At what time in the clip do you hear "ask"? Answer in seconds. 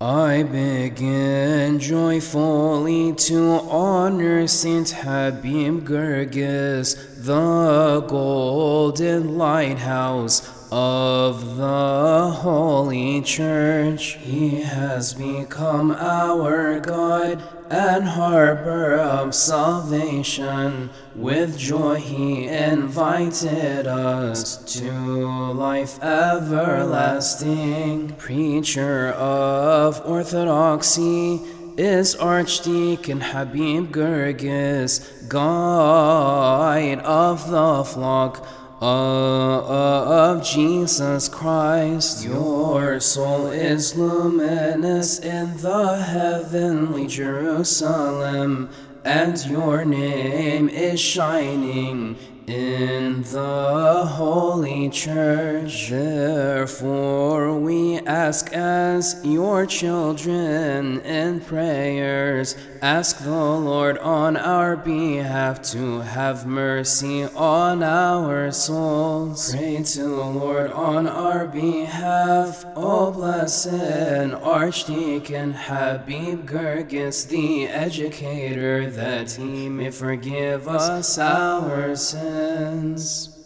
57.98-58.52, 62.80-63.22